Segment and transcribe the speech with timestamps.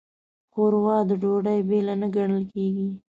[0.51, 2.87] ښوروا د ډوډۍ بېله نه ګڼل کېږي.